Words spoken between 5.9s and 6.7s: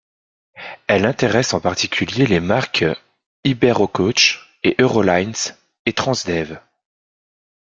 Transdev.